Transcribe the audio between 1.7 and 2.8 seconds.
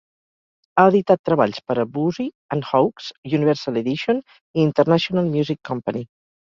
a Boosey and